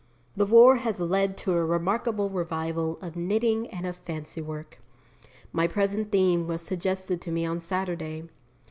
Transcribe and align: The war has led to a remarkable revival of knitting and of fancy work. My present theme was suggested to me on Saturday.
The 0.35 0.47
war 0.47 0.77
has 0.77 0.99
led 0.99 1.37
to 1.45 1.53
a 1.53 1.63
remarkable 1.63 2.27
revival 2.31 2.97
of 3.03 3.15
knitting 3.15 3.67
and 3.67 3.85
of 3.85 3.97
fancy 3.97 4.41
work. 4.41 4.79
My 5.53 5.67
present 5.67 6.11
theme 6.11 6.47
was 6.47 6.63
suggested 6.63 7.21
to 7.21 7.31
me 7.31 7.45
on 7.45 7.59
Saturday. 7.59 8.27